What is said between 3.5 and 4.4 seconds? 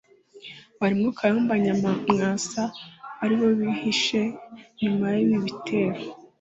bihishe